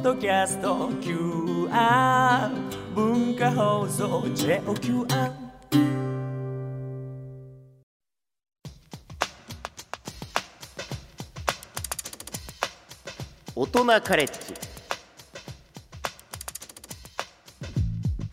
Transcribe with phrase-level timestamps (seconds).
[0.00, 2.50] ッドキャスト QR
[2.94, 5.32] 文化放送 JOQR
[13.54, 14.54] 大人カレッジ。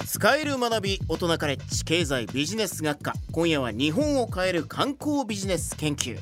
[0.07, 1.83] 使える学び大人カレッジ。
[1.83, 3.13] 経済ビジネス学科。
[3.33, 6.17] 今夜は日本を変える観光ビジネス研究。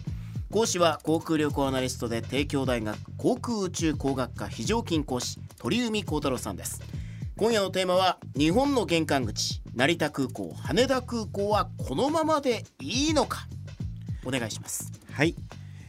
[0.55, 6.81] 講師は航空旅行アナリストで帝京大学航空宇宙工学科非常勤講師鳥海幸太郎さんです。
[7.35, 13.49] 今夜のテーマは日本の玄関口成田空港羽田空港はこのままでいいのか？
[14.25, 14.93] お願いします。
[15.11, 15.35] はい、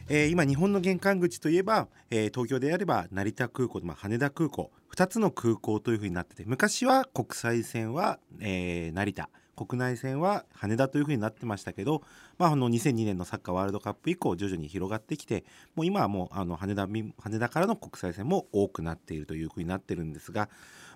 [0.09, 9.29] えー今日本の玄関口といえば、えー東京であれば成田空港と、まあ、羽田空港2つの空港というふうになってて昔は国際線は、えー成田。
[9.57, 12.03] 国内線は羽田というふうになってましたけど、
[12.37, 15.43] まあ、あの2002年のサッカーワールドカップ以降徐々に広がってきて
[15.75, 20.47] もう今はもうあの羽田羽田からの国際線も多くなっているというふうになってるんですが、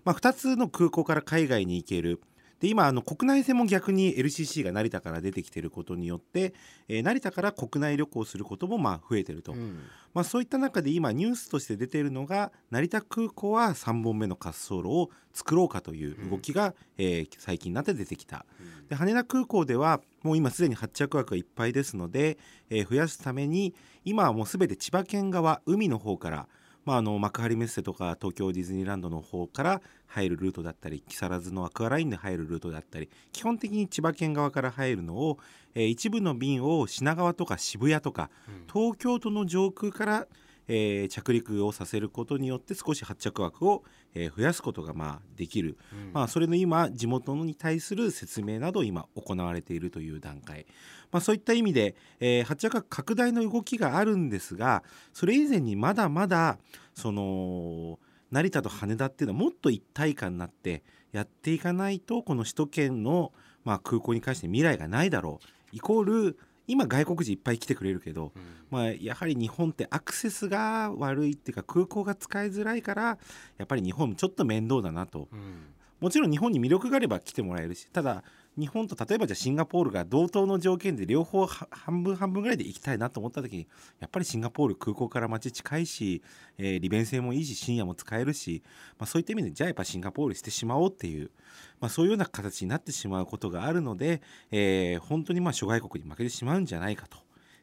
[0.05, 2.21] まあ、2つの空港から海外に行ける
[2.61, 6.53] で今あの国内線も逆に LCC が成田から出てきていることによって、
[6.87, 9.79] えー成田から国内旅行することもまあ増えてると、うん。
[10.13, 18.45] まあ、そういった中で今ニュースとして出ているのが成田空港は3本目の滑走路を作ろうかという動きが、えー最近になって出てきた。
[18.89, 22.37] で羽田空港ではもう今すでに発着枠がいっぱいですので、
[22.69, 23.73] えー増やすために
[24.05, 26.47] 今はもうすべて千葉県側海の方から
[26.85, 35.37] まあ、あの幕張メッセとか東京ディズニーランドの方から入るルートだったり木更津のアクアラインで入るルートだったり基本的に千葉県側から入るのを、
[35.75, 38.29] えー一部の便を品川とか渋谷とか、
[38.71, 40.27] 東京都の上空から、
[40.73, 43.83] えー着陸をさせることによって少し発着枠を、
[44.15, 45.77] えー増やすことがまあできる、
[46.13, 50.65] まあ、それの今地元に対する説明など今行われているという段階、
[51.11, 56.57] まあ、そういった意味で、えー発着枠拡大の動きがあるんですがそれ以前にまだまだ
[56.95, 57.99] その
[58.31, 63.33] 成田と羽田っていうのはもっと一体感になってやっていかないとこの首都圏の、
[63.65, 65.45] まあ、空港に関して未来がないだろう。
[65.73, 66.37] イコール
[66.67, 68.31] 今外国人いっぱい来てくれるけど、
[68.69, 73.17] まあ、やはり日本ってアクセスが悪いっていうか空港が使いづらいから
[73.57, 75.63] やっぱり日本ちょっと面倒だなとうん
[76.01, 78.23] もちろん日本に魅力があれば来てもらえるしただ
[78.57, 83.67] 日本と例えばじゃあシンガポールが同等の条件で両方半分半分ぐらいで行きたいなと思った時に
[83.99, 86.21] やっぱりシンガポール空港から街近いし、
[86.57, 88.63] えー利便性もいいし深夜も使えるし、
[88.97, 91.31] まあ、そういった意味でじゃあやっぱシンガポールしてしまおうっていう、
[91.79, 97.17] まあ、そういうような形になってしまうことがあるので、えー本当にまあ諸外国に負けてしまうんじゃないかと。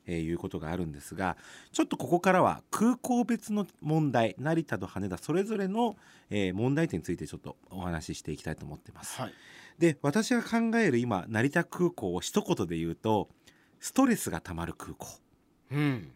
[0.08, 1.36] えーいうことがあるんですが
[1.70, 5.96] ちょっとここからは空港別の問題成田と羽田それぞれの、
[6.30, 9.20] えー問題点についてちょっとお話ししていきたいと思ってます。
[9.20, 9.32] はい。
[9.78, 13.28] で私が考える今成田空港を一言で言うと
[13.78, 15.06] ストレスがたまる空港。
[15.70, 16.10] うん。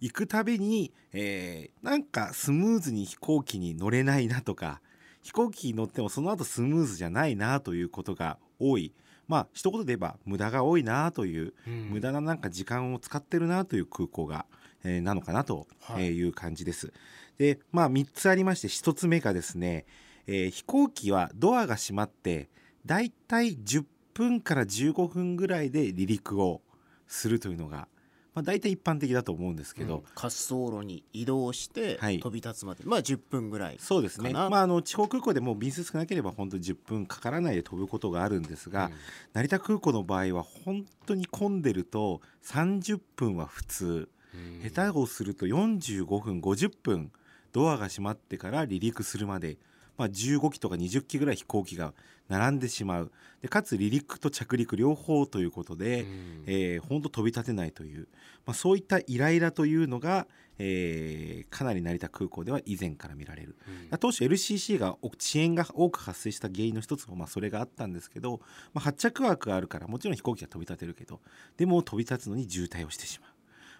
[0.00, 4.80] 行くたびに、えーなんかスムーズに飛行機に乗れないなとか
[5.22, 8.92] 飛行機に乗ってもその後スムーズじゃないなということが多い
[9.32, 14.44] まあ一言で言えば無駄が多いなという、うん無駄ななんか時間を使ってるなという空港が、
[14.84, 16.92] えーなのかなとはいいう感じです。
[17.38, 19.86] でまあ3つありまして1つ目がですね、
[20.26, 22.50] えー飛行機はドアが閉まって
[22.84, 26.60] だいたい10分から15分ぐらいで離陸を
[27.06, 27.88] するというのが、
[28.34, 30.02] まあ、大体一般的だと思うんですけど、うん。
[30.16, 32.18] 滑走路に移動してはい。
[32.18, 38.92] 飛び立つまで、まあ10分ぐらいそうですね、まあ、あの地方空港でも便数少なければ本当に10分かからないで飛ぶことがあるんですが、うん。
[39.34, 44.70] 成田空港の場合は本当に混んでると30分は普通、うん。
[44.70, 47.12] 下手をすると45分50分
[47.52, 49.58] ドアが閉まってから離陸するまで、
[49.96, 51.92] まあ、15機とか20機ぐらい飛行機が
[52.28, 53.12] 並んでしまう。
[53.42, 56.44] でかつ離陸と着陸両方ということで、うん。
[56.46, 58.08] えー、本当飛び立てないという、
[58.46, 60.26] まあ、そういったイライラというのが、
[60.58, 63.56] えーかなり成田空港では以前から見られる。
[63.90, 63.98] うん。
[63.98, 68.40] 当初 LCC が遅延が多く発生した原因の一つもまあそれがあったんですけど、
[68.72, 71.20] まあ、発着枠があるからもちろん飛行機は飛び立てるけど
[71.56, 73.30] でも飛び立つのに渋滞をしてしまう、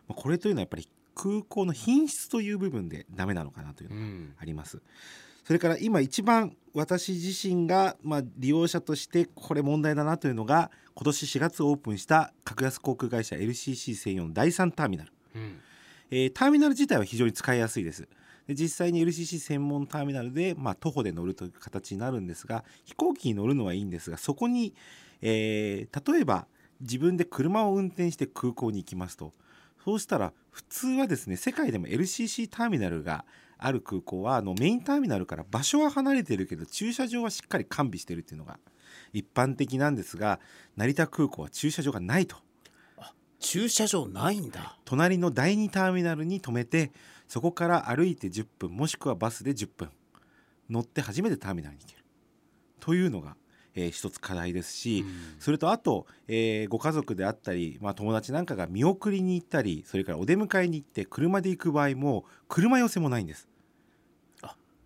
[0.08, 4.34] まあ、これというのはやっぱり空港の品質という部分でダメなのかなというのがうん。
[4.38, 4.82] あります。
[5.44, 15.12] それから今一番私自身がまあ利用者としてこれ問題だなというのが今年4月オープンした格安航空会社 LCC 専用の第3ターミナル。
[15.34, 15.58] うん。
[16.10, 18.08] えーターミナル自体は非常に使いやすいです。
[18.46, 24.74] で実際に LCC 専門ターミナルで、まあ、徒歩で乗るという形になるんですが飛行機に乗るのはいいんですがそこに、
[25.20, 26.46] えー例えば
[26.80, 29.32] 自分で車を運転して空港に行きますと。
[29.84, 33.24] そうしたら普通はですね世界でも LCC ターミナルが
[33.66, 38.58] ある空港はあのメインターミナルから場所は離れてるけど駐車場はしっかり完備してるっていうのが
[39.12, 40.40] 一般的なんですが
[40.76, 42.36] 成田空港は駐車場がないと。
[43.42, 46.92] 駐車場ないんだ隣の第2ターミナルに止めて
[47.26, 49.90] そこから歩いて10分もしくはバスで10分
[50.70, 52.04] 乗って初めてターミナルに行ける
[52.78, 53.36] というのが、
[53.74, 55.04] えー一つ課題ですし、
[55.38, 63.48] それとあと、えーご家族であったり、まあ、友達なんかが見送りに行ったりそれからお出迎えに行って車で行く場合も車寄せもないんです。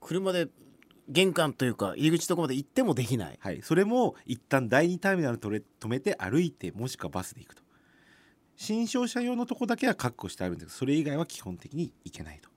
[0.07, 0.47] 車で
[1.09, 3.39] 玄関というか入り口のとこまで行ってもできない。
[3.41, 5.41] はい、それも一旦第2ターミナルに
[5.81, 7.63] 止めて歩いてもしくはバスで行くと。
[8.57, 12.49] 新商車用のとこだけは確保してあるんですけどそれ以外は基本的に行けないと。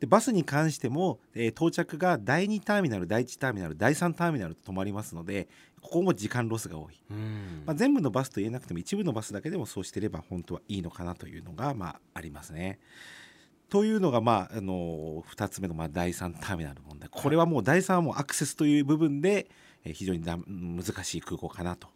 [0.00, 5.48] でバスに関しても、えー到着が第2ターミナル第1ターミナル第3ターミナルと止まりますので
[5.80, 7.62] ここも時間ロスが多い、うん。
[7.66, 12.78] まあ、全部のバスと言えなくても一部のバスだけでもそうしてれば本当はいいのかなというのが、まあ、ありますね。
[13.68, 17.08] というのが、まあ、あの2つ目の、まあ、第3ターミナルの問題。
[17.10, 19.48] これはもう第3はもうアクセスという部分で、
[19.84, 21.88] えー非常にだ難しい空港かなと。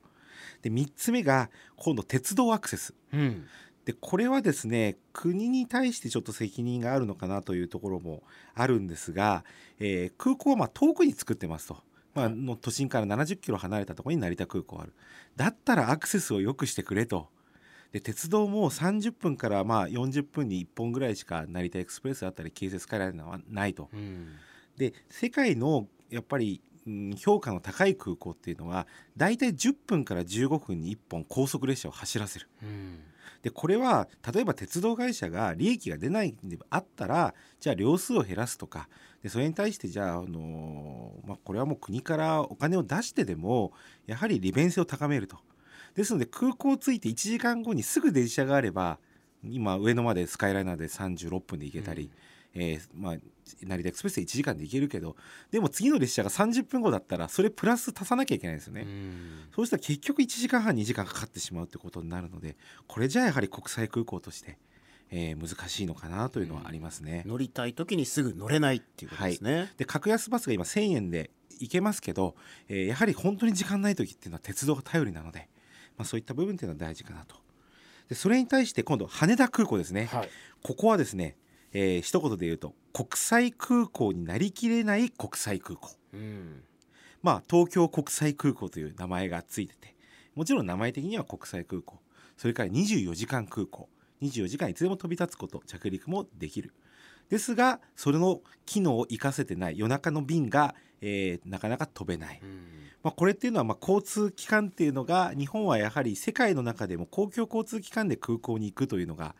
[0.62, 2.94] で3つ目が今度鉄道アクセス。
[3.12, 3.46] うん。
[3.84, 8.22] でこれはですね国に対してちょっと責任があるのかなというところも
[8.54, 9.44] あるんですが、
[9.78, 11.78] えー空港はまあ遠くに作ってますと、
[12.14, 14.92] まあ、の都心から70キロ離れたところに成田空港ある。
[15.36, 17.28] だったらアクセスを良くしてくれと
[17.92, 24.28] で鉄道も30分からまあ40分に1本ぐらいしか成田エクスプレスだったり京成スカイライナーはないとうん
[24.76, 32.48] で世界のやっぱりうん評価の高い空港っていうのはだいたい10分から15分に1本高速列車を走らせる。
[32.62, 33.00] うん
[33.42, 38.88] でこれは例えば鉄道会社が利益が出ないんであったらじゃあ両数を減らすとか
[39.22, 43.72] でそれに対してじゃあ、あのまあ、これはもう国からお金を出してでも
[44.06, 45.38] やはり利便性を高めると。
[45.94, 48.98] ですので空港着いて1時間後にすぐ電車があれば
[49.44, 52.10] 今上野までスカイライナーで36分で行けたり、
[52.54, 53.16] えーまあ、
[53.62, 55.16] 成田エクスプレスで1時間で行けるけど
[55.50, 58.82] でも次の列車が30分後だったらそれプラス足さなきゃいけないんですよね。
[58.82, 59.44] うん。
[59.54, 64.58] そうしたら結局1時間半2時間かかってしまうってことになるのでこれじゃあやはり国際空港として、
[65.10, 67.24] えー難しいのかなというのはありますね。
[67.26, 72.36] 乗りたい時にすぐ乗れないっていうことですね、で格安バスが今1,000円で行けますけど、
[72.68, 75.48] えーやはり本当に時間ない時っていうのは鉄道が頼りなので、
[76.00, 77.36] まあ、そういった部分っていうのは大事かなと。
[78.08, 80.28] でそれに対して今度羽田空港ですね、はい。
[80.62, 81.36] ここはですね、
[81.74, 85.90] えー一言で言うと国際空港になりきれない国際空港。
[86.14, 86.62] うん。
[87.22, 89.94] まあ、東京国際空港という名前がついてて
[90.34, 91.98] もちろん名前的には国際空港。
[92.38, 93.90] それから24時間空港。
[94.22, 96.72] 24時間いつでも飛び立つこと着陸もできる。
[97.28, 102.80] ですがそれの機能を生かせてない夜中の便が、えーなかなか飛べない、うん。
[103.02, 109.34] まあ、これっていうのはまあ交通機関っていうのが日本はやはり世界の中でも公共交通機関で空港に行くというのが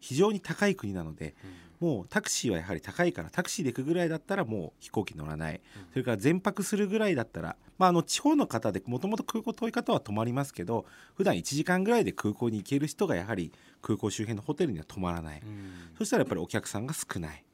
[0.00, 1.34] 非常に高い国なので
[1.80, 5.60] もうタクシーはやはり高いからタクシーで行くぐらいだったらもう飛行機乗らない、
[5.92, 10.84] それから全泊するぐらいだったら、まあ、あの地方の方でもともと空港遠い方は泊まりますけど
[11.14, 13.52] 普段1時間ぐらいで空港に行ける人がやはり
[13.82, 15.72] 空港周辺のホテルには泊まらない、うん。
[15.96, 17.44] そしたらやっぱりお客さんが少ない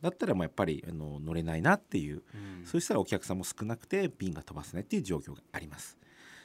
[0.00, 5.98] だったらもうやっぱりあの乗れないなっていううんそしたらお客さんも少なくて便が飛ばせないっていう状況があります。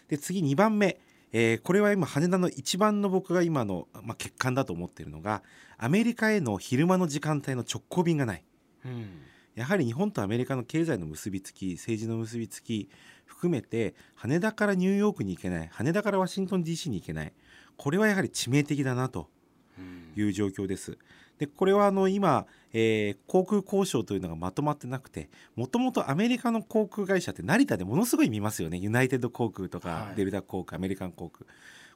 [0.07, 0.99] で次2番目、
[1.31, 5.43] えーこれは今羽田の一番の僕が今の、まあ、欠陥だと思っているのが
[5.77, 8.43] アメリカへの昼間の時間帯の直行便がない。
[8.85, 9.07] うん
[9.55, 12.89] やはり日本とアメリカの経済の結びつき政治の結びつき
[13.25, 17.33] 含めて羽田からニューヨークに行けない羽田からワシントン DC に行けない
[17.77, 19.29] これはやはり致命的だなと
[19.77, 20.97] うんいう状況です。
[21.45, 28.77] でこれはあの今、えー航空交渉というのがまとまってなくてもともとアメリカの航空会社って成田でものすごい見ますよね。
[28.77, 30.15] ユナイテッド航空とか、はい。
[30.15, 31.45] デルタ航空アメリカン航空。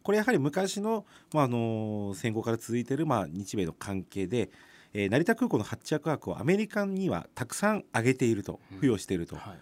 [0.04, 4.50] これやはり昔の、まあ、あの戦後から続いている、まあ、日米の関係で、
[4.94, 9.38] えー成田空港の発着枠をアメリカにはたくさん上げていると付与していると。
[9.38, 9.60] はい。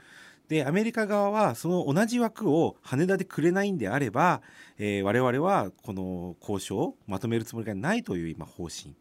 [0.47, 4.41] でアメリカ側はその同じ枠を羽田でくれないんであれば、
[4.77, 8.95] えー我々はこの交渉をまとめるつもりがないという今方針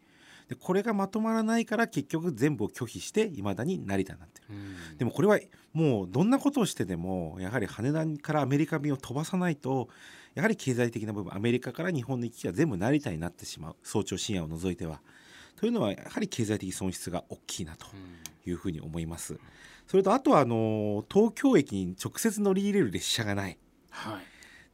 [0.49, 4.47] でこれがまとまらないから結局全部を拒否していまだに成田になってる。
[4.51, 4.53] う
[4.95, 4.99] ん。
[4.99, 5.39] でもこれは
[5.73, 9.89] もうどんなことをしてでもやはり羽田からアメリカ便を飛ばさないと
[10.35, 13.77] やはり経済的な部分アメリカから日本の行き来が全部成田になってしまう。
[13.83, 15.01] 早朝深夜を除いては。
[15.57, 18.01] というのはやはり経済的損失が大きいなとうん。
[18.51, 19.39] いうふうに思います。
[19.87, 23.59] それとあとはあの東京駅に直接乗り入れる列車がない。
[23.91, 24.23] はい。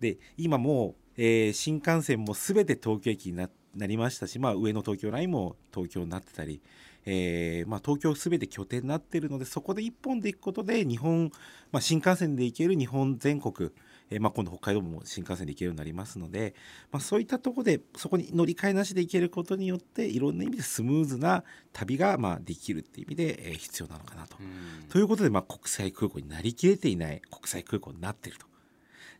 [0.01, 6.61] で今もう、えー新幹線も全て東京駅にななりましたし、まあ、上の東京ラインも東京になってたり、
[7.07, 11.31] えーまあ、東京全て拠点になっているのでそこで一本で行くことで日本、
[11.73, 13.71] まあ、新幹線で行ける日本全国、
[14.11, 16.55] えーまあ、今度北海道も新幹線で行けるようになりますので、
[16.91, 24.37] まあ、そういったところでそこに乗り換えなしで行けることによっていろんな意味でスムーズな旅がまあできるっていう意味で、えー必要なのかなと。
[24.41, 28.47] うんということで、まあ、国際空港になりきれていない国際空港になっていると。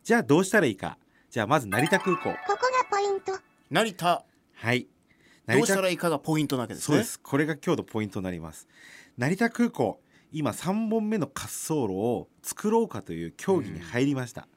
[0.03, 0.97] じゃあどうしたらいいか。
[1.29, 2.23] じゃあまず成田空港。
[2.23, 3.39] ここがポイント。
[3.69, 4.25] 成田
[4.61, 4.87] はい。
[5.47, 7.19] どうしたらいいかがポイントなわけですねそうです。
[7.19, 8.67] これが今日のポイントになります。
[9.17, 9.99] 成田空港。
[10.31, 14.47] 今3本目の滑走路を作ろうかという協議に入りました、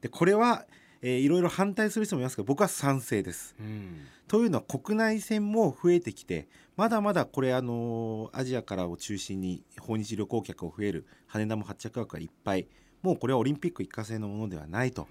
[0.00, 0.64] でこれは、
[1.02, 12.66] えーいろいろ反対する人もいますけど僕は賛成ですうんというのは国内線も増えてきてまだまだこれあのアジアからを中心に訪日旅行客を増える羽田も発着枠がいっぱい
[13.02, 15.06] もうこれはオリンピック一過性のものではないと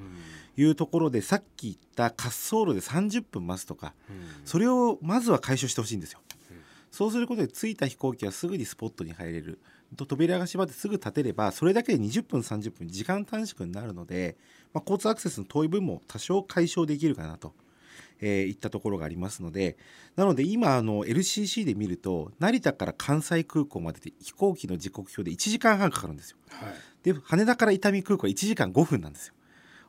[0.58, 3.94] いうところでさっき言った滑走路で30分待つとか
[4.46, 6.20] それをまずは解消してほしいんですよ。
[6.92, 9.60] そうすることで着いた飛行機はすぐにスポットに入れる。
[9.96, 14.36] と扉が閉まってすぐ立てればそれだけで20分30分時間短縮になるので、
[14.74, 17.54] まあ、交通アクセスの遠い分も多少解消できるかなと、
[18.20, 19.78] えーいったところがありますので
[20.16, 26.38] なので今あの LCC で見ると成田から関西空港までで飛行機の時刻表で1時間半かかるんですよ。
[26.50, 26.74] はい
[27.14, 29.34] で羽田から伊丹空港は1時間5分なんですよ。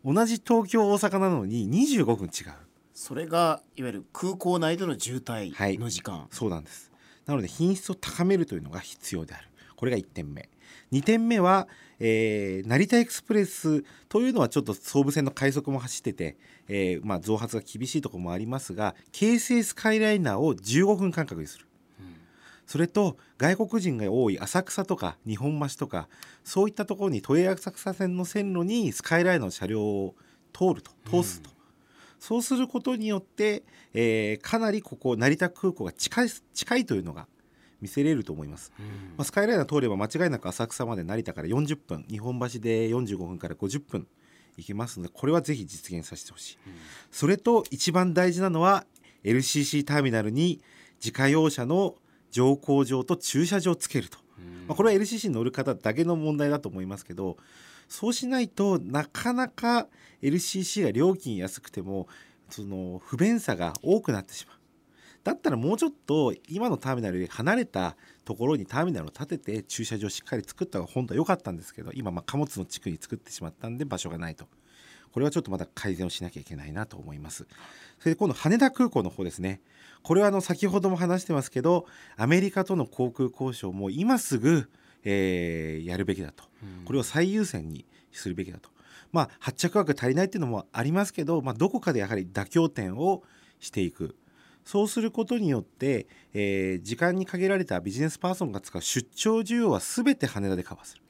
[0.05, 2.53] 同じ東京大阪なのに25分違う。
[2.95, 6.93] それがいわゆる空港内での渋はい滞の時間、そうなんです。
[7.27, 9.49] なので品質を高めるというのが必要である。
[9.75, 10.49] これが1点目。
[10.93, 11.67] 2点目は、
[11.99, 16.37] えー成田エクスプレスというのはちょっと総武線の快速も走ってて、
[16.69, 21.68] えーまあ、増発が厳しいところもありますが京成スカイライナーを15分間隔にする
[22.69, 26.07] それと外国人が多い浅草とか日本橋とか
[26.45, 30.15] そういったところに都営浅草線の線路にスカイライナーの車両を
[30.53, 31.51] 通ると通すと、
[32.21, 33.63] そうすることによって、
[33.95, 37.27] えーかなりここ成田空港が近い近いというのが
[37.81, 38.71] 見せれると思います、
[39.17, 44.07] まあ、スカイライナー通れば間違いなく浅草まで成田から40分日本橋で45分から50分
[44.59, 46.59] 行けますのでこれはぜひ実現させてほしい、
[47.11, 48.85] それと一番大事なのは
[49.25, 50.61] LCC ターミナルに
[51.03, 51.95] 自家用車の
[52.31, 54.19] 乗降場と駐車場をつけると、
[54.67, 57.37] まあ、これは LCC に乗る方だけの問題だと思いますけど
[57.89, 59.89] そうしないとなかなか
[60.23, 62.07] LCC が料金安くても
[62.51, 64.59] その不便さが多くなってしまう。
[65.25, 74.47] だったらもうちょっと今のターミナルより離れたところにターミナルを建てて駐車場をしっかり作った方が本当は良かったんですけど今まあ貨物の地区に作ってしまったんで場所がないと。
[75.13, 77.47] これはちょっとまだ改善をしなきゃいけないなと思います。
[77.99, 79.61] それで今度羽田空港の方ですね。
[80.03, 81.87] これはあの先ほども話してますけど
[82.17, 84.71] アメリカとの航空交渉も今すぐ、
[85.05, 86.45] えーやるべきだと。
[86.85, 88.71] これを最優先にするべきだと。
[89.13, 93.23] まあ発着枠足りないっていうのもありますけど、まあ、どこかでやはり妥協点を
[93.61, 94.17] していく。
[94.65, 101.03] そうすることによって、えー時間に限られたビジネスパーソンが使う出張需要は全て羽田でカバーする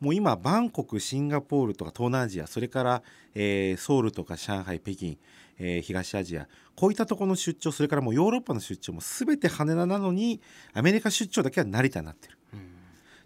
[0.00, 3.02] もう今バンコクシンガポールとか東南アジアそれから、
[3.34, 5.16] えーソウルとか上海北京、
[5.58, 10.40] えー東アジアこういったところの出張それからもうヨーロッパの出張も全て羽田なのに
[10.72, 12.38] アメリカ出張だけは成田になってる。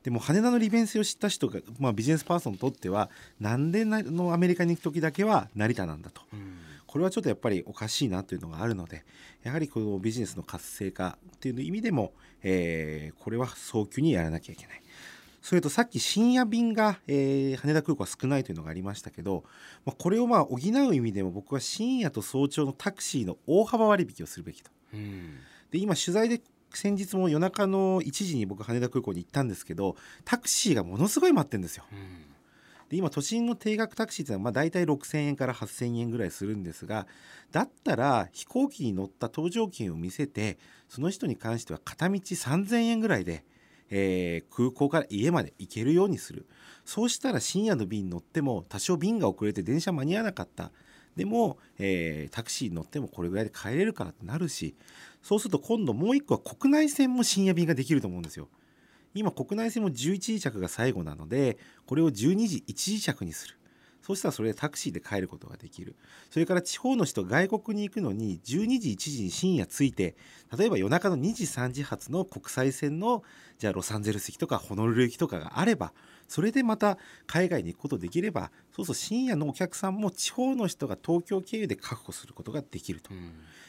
[0.03, 6.23] でも羽田の利便性を知った人が、まあ、ビジネスパーソンにとってはなんでなのアメリカに行く時だけは成田なんだと、
[6.89, 9.05] これはちょっとやっぱりおかしいなというのがあるので
[9.45, 14.83] やはりこのビジネスの活性化っていう意味でも、えーこれは早急にやらなきゃいけない。
[15.43, 19.45] それとさっき深夜便が、えー羽田空港は少ないというのがありましたけど、
[19.85, 24.71] まあ、これをまあ補う意味でも僕は深夜と早朝のタクシーの大幅割引をするべきと。
[25.71, 31.85] で今取材で先日も夜中の1時に僕羽田空港に行ったんですけどタクシーがものすごい待ってるんですよ。
[32.89, 37.07] で今都心の定額タクシーってのはまあ大体6,000円から8,000円ぐらいするんですが
[37.51, 40.59] だったら飛行機に乗った搭乗券を見せて
[40.89, 43.45] その人に関しては片道3,000円ぐらいで、
[43.95, 46.47] えー空港から家まで行けるようにする。
[46.85, 50.73] そうしたら深夜の便に乗っても多少便が遅れて電車間に合わなかった。
[51.15, 54.75] でも、えータクシーに乗ってもこれぐらいで帰れるからってなるし
[55.23, 58.49] そうすると今度もう一個は国内線も深夜便ができると思うんですよ。
[59.15, 63.57] 今国内線も11時着が最後なのでこれを12時1時着にする。
[64.03, 65.95] そうしたらそれでタクシーで帰ることができる。
[66.31, 70.17] それから地方の人外国に行くのに12時1時に深夜着いて
[70.57, 73.23] 例えば夜中の2時3時発の国際線の
[73.59, 75.93] じゃあロサンゼルス行きとかホノルル行きとかがあれば
[76.27, 83.11] それでまた海外に行くことできればそうそう深夜のお客さんも地方の人が東京経由で確保することができると、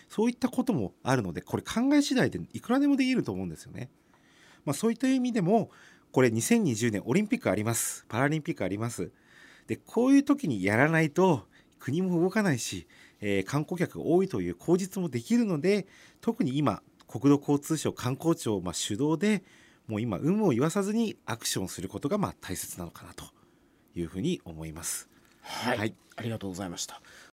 [0.10, 3.90] そういったこともあるのでこれ考え次第でいくらでもできると思うんですよね。
[4.66, 5.70] まあ、そういった意味でも
[6.12, 8.06] これ2020年オリンピックあります。
[8.08, 9.12] パラリンピックあります
[9.68, 11.48] でこういう時にやらないと
[11.80, 12.88] 国も動かないし、
[13.22, 15.88] えー観光客が多いという口実もできるので
[16.22, 19.44] 特に今国土交通省観光庁、まあ、主導で
[19.88, 23.26] もう今有無を言わさずにアクションすることがまあ大切なのかなと
[23.96, 25.10] いうふうに思います。
[25.42, 25.96] はい、はい。
[26.16, 27.02] ありがとうございました